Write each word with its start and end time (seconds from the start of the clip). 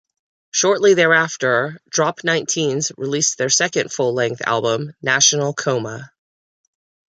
Shortly 0.49 0.95
thereafter, 0.95 1.79
Drop 1.87 2.21
Nineteens 2.21 2.91
released 2.97 3.37
their 3.37 3.51
second 3.51 3.93
full-length 3.93 4.41
album, 4.43 4.93
"National 5.03 5.53
Coma". 5.53 6.11